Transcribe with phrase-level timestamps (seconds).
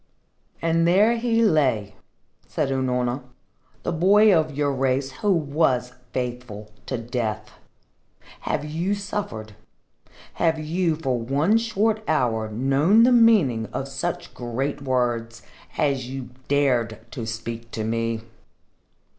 [0.63, 1.93] "And there he lay,"
[2.47, 3.21] said Unorna,
[3.83, 7.51] "the boy of your race who was faithful to death.
[8.39, 9.55] Have you suffered?
[10.41, 15.43] Have you for one short hour known the meaning of such great words
[15.77, 18.21] as you dared to speak to me?